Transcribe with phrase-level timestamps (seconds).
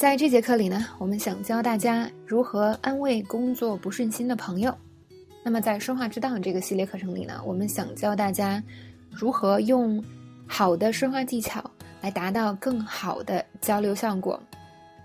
[0.00, 4.74] 在这节课里呢，我们想教大家如何安慰工作不顺心的朋友。
[5.44, 8.62] 那么在说话之道这个系列课程里呢，我们想教大家
[9.10, 10.02] 如何用
[10.46, 11.62] 好的说话技巧
[12.00, 14.42] 来达到更好的交流效果。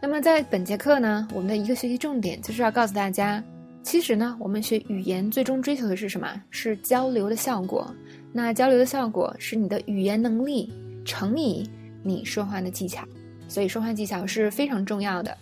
[0.01, 3.43] 那么在本节课呢，我们的一个学习重点就是要告诉大家，
[3.83, 6.41] 其实呢，我们学语言最终追求的是什么？
[6.51, 7.93] 是交流的效果。
[8.31, 10.71] 那交流的效果是你的语言能力
[11.03, 11.69] 乘以
[12.01, 13.05] 你说话的技巧。
[13.47, 15.35] 所以说话技巧是非常重要的。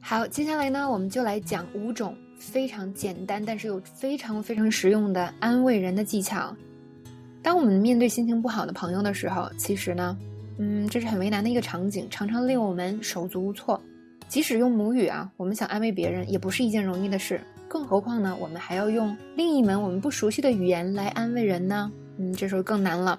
[0.00, 6.54] 好，接下来呢，我们就来讲五种非常简单，但是又非常非常实用的安慰人的技巧。
[7.42, 10.16] 当我们面对心情不好的朋友的时候，其实呢，
[10.58, 13.80] 嗯，这是很为难的一个场景，常常令我们手足无措。
[14.28, 17.40] 即使用母语啊，我们想安慰别人，也不是一件容易的事。
[17.68, 21.90] 更何况呢，我们还要用另一门我们不熟悉的语言来安慰人呢？
[22.18, 23.18] 嗯，这时候更难了。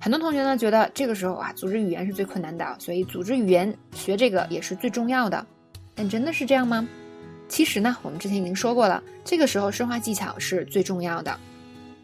[0.00, 5.44] 很多同学呢觉得这个时候啊，组织语言是最困难的，所以组织语言学这个也是最重要的。
[5.94, 6.86] 但真的是这样吗？
[7.48, 11.36] 其实呢，我们之前已经说过了，这个时候说话技巧是最重要的。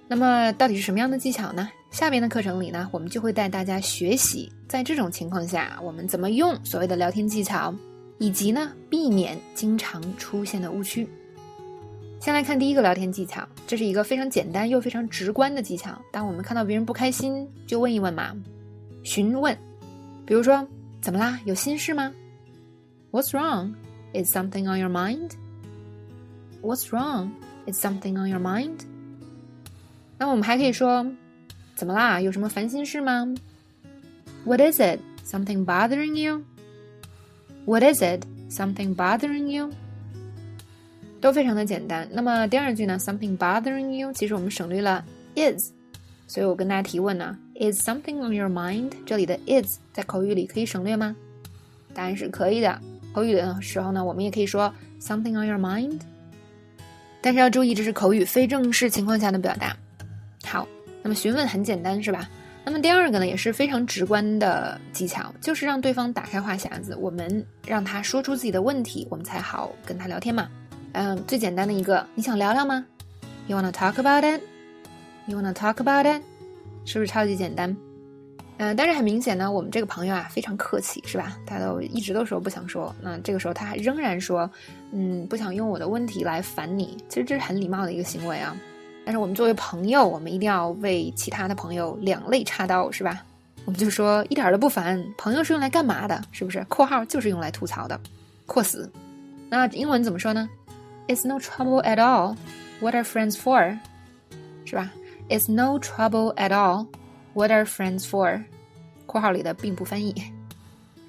[0.09, 1.71] 那么到底是什么样的技巧呢？
[1.91, 7.73] 下边的课程里呢，我们就会带大家学习，在这种情况下，我们怎么用所谓的聊天技巧，
[8.19, 11.09] 以及呢，避免经常出现的误区。
[12.25, 15.95] 先来看第一个聊天技巧，这是一个非常简单又非常直观的技巧。
[16.11, 18.35] 当我们看到别人不开心，就问一问嘛，
[19.03, 19.55] 询问。
[20.25, 20.67] 比如说，
[21.03, 21.39] 怎么啦？
[21.45, 22.11] 有心事吗
[23.13, 23.75] ？What's wrong?
[24.15, 25.33] Is something on your mind?
[26.63, 27.33] What's wrong?
[27.67, 28.79] Is something on your mind?
[30.17, 31.05] 那我们还可以说，
[31.75, 32.23] 怎么啦？
[32.23, 33.35] 有什么烦心事吗
[34.47, 34.99] ？What is it?
[35.27, 36.43] Something bothering you?
[37.67, 38.23] What is it?
[38.49, 39.73] Something bothering you?
[41.25, 42.07] 都非常的简单。
[42.13, 44.13] 那么第二句呢？Something bothering you？
[44.13, 45.03] 其实我们省略了
[45.35, 45.71] is，
[46.27, 48.93] 所以我跟大家提问呢：Is something on your mind？
[49.07, 51.17] 这里的 is 在口语里可以省略吗？
[51.95, 52.79] 答案是可以的。
[53.15, 55.99] 口语的时候呢，我们也可以说 something on your mind。
[57.23, 59.75] 但是要注意，这是口语非正式情况下的表达。
[60.45, 60.69] 好，
[61.03, 62.29] 那么询问很简单是吧？
[62.67, 70.51] 那么第二个呢，也是非常直观的技巧，就是让对方打开话匣子，我们让他说出自己的问题，我们才好跟他聊天嘛。
[70.95, 72.87] 嗯，最简单的一个，你想聊聊吗
[73.49, 74.41] ？You wanna talk about it?
[75.27, 76.23] You wanna talk about it?
[76.85, 77.77] 是不是超级简单？
[78.59, 81.37] 嗯，但是很明显呢，我们这个朋友啊非常客气，是吧？
[81.45, 84.49] 他都一直都说不想说，那这个时候他还仍然说，
[84.93, 86.97] 嗯，不想用我的问题来烦你。
[87.09, 88.57] 其实这是很礼貌的一个行为啊。
[89.05, 93.21] 但是我们作为朋友，我们一定要为其他的朋友两肋插刀，是吧？
[93.65, 96.23] 我们就说一点都不烦，朋友是用来干嘛的？
[96.31, 96.65] 是不是？
[96.69, 97.99] 括号就是用来吐槽的，
[98.47, 98.89] 括死。
[99.51, 100.49] 那英文怎么说呢
[101.07, 102.37] ？It's no trouble at all.
[102.81, 103.79] What are friends for?
[104.65, 104.91] 是吧
[105.29, 106.87] ？It's no trouble at all.
[107.35, 108.43] What are friends for?
[109.07, 110.15] 括号里的并不翻译。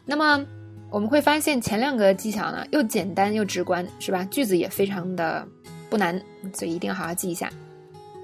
[0.06, 0.46] 那么
[0.90, 4.24] 我们会发现前两个技巧呢，又简单又直观，是吧？
[4.26, 5.48] 句子也非常的
[5.90, 6.22] 不难，
[6.54, 7.50] 所以一定要好好记一下。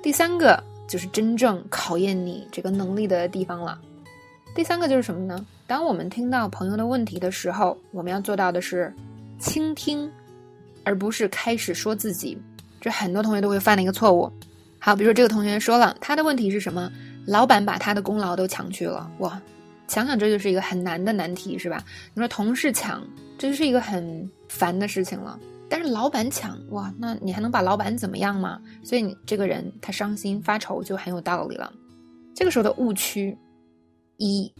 [0.03, 3.80] 第三个就是真正考验你这个能力的地方了。
[4.53, 5.46] 第三个就是什么呢？
[5.66, 8.94] 当我们听到朋友的问题的时候，我们要做到的是
[9.40, 10.12] 倾听。
[10.84, 12.38] 而不是开始说自己，
[12.80, 14.31] 这很多同学都会犯的一个错误。
[14.80, 16.92] 好，比如说这个同学说了，他的问题是什么？
[17.28, 19.09] 老板把他的功劳都抢去了。
[19.20, 19.40] 哇，
[19.88, 21.84] 想想这就是一个很难的难题，是吧？
[22.14, 23.06] 你说同事抢，
[23.38, 25.40] 这就是一个很烦的事情了。
[25.70, 28.59] 但是老板抢，哇，那你还能把老板怎么样吗？
[28.84, 31.72] 所以你这个人他伤心发愁就很有道理了。
[32.34, 33.38] 这个时候的误区
[34.18, 34.52] 一。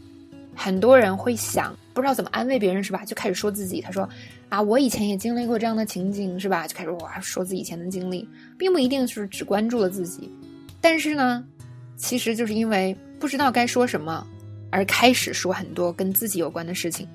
[0.54, 3.04] 很多人会想，不知道怎么安慰别人，是吧？
[3.04, 3.80] 就开始说自己。
[3.80, 4.08] 他说
[4.48, 10.30] ：“啊，我以前也经历过这样的情景，是吧？”就开始哇说自己以前的经历，并不一定是只关注了自己。
[10.80, 11.44] 但是呢，
[11.96, 14.26] 其实就是因为不知道该说什么，
[14.70, 17.08] 而开始说很多跟自己有关的事情。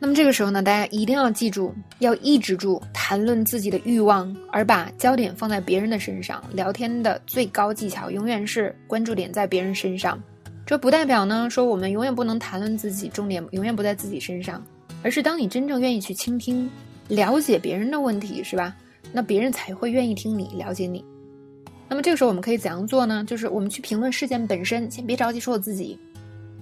[0.00, 6.42] 那么这个时候呢，大家一定要记住，要抑制住谈论自己的欲望，而把焦点放在别人的身上。
[6.52, 10.20] 聊天的最高技巧，永远是关注点在别人身上。
[10.66, 14.64] 这不代表呢，说我们永远不能谈论自己，重点永远不在自己身上，
[15.02, 16.70] 而是当你真正愿意去倾听、
[17.08, 18.74] 了解别人的问题，是吧？
[19.12, 21.04] 那别人才会愿意听你、了解你。
[21.86, 23.22] 那么这个时候我们可以怎样做呢？
[23.26, 25.98] 就是我们去评论事件本身，先别着急说我自己。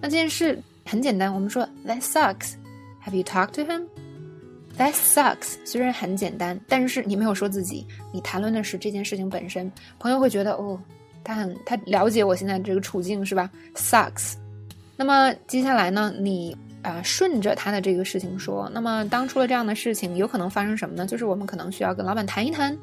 [0.01, 2.55] 那这件事很简单，我们说 That sucks.
[3.07, 3.85] Have you talked to him?
[4.77, 5.55] That sucks.
[5.65, 9.71] 虽然很简单，但是你没有说自己，你谈论的是这件事情本身，
[10.01, 10.81] 朋友会觉得哦。
[11.25, 14.35] 他很，他了解我现在这个处境是吧？Sucks。
[14.97, 18.71] 那么接下来呢，你啊顺着他的这个事情说。
[18.73, 21.07] 那么当出了这样的事情，有可能发生什么呢？
[21.07, 22.77] 就是我们可能需要跟老板谈一谈，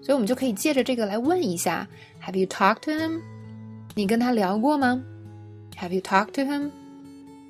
[0.00, 1.86] 所以我们就可以借着这个来问一下
[2.24, 3.20] ：Have you talked to him？
[3.94, 5.02] 你跟他聊过吗
[5.78, 6.70] ？Have you talked to him？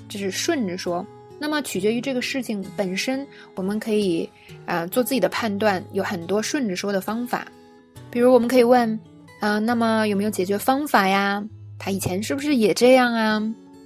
[0.09, 1.07] 这是顺着说。
[1.39, 4.29] 那么取决于这个事情本身，我们可以
[4.65, 7.47] 啊做自己的判断，有很多顺着说的方法。
[8.11, 8.99] 比如我们可以问
[9.41, 11.45] 啊，那么有没有解决方法呀？
[11.79, 13.43] 他以前是不是也这样啊？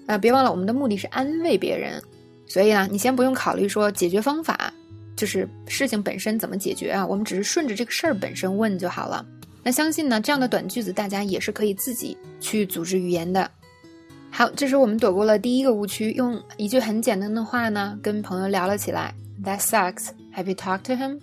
[0.06, 2.02] 啊，别忘了我们的目的是安慰别人，
[2.46, 4.72] 所以呢，你先不用考虑说解决方法，
[5.16, 7.06] 就是事情本身怎么解决啊？
[7.06, 9.24] 我们只是顺着这个事儿本身问就好了。
[9.62, 13.50] 那相信呢，这样的短句子大家也是可以自己去组织语言的。
[14.30, 19.12] 好，这时候我们躲过了第一个误区，用一句很简单的话呢，跟朋友聊了起来。
[19.44, 20.08] That sucks.
[20.34, 21.20] Have you talked to him?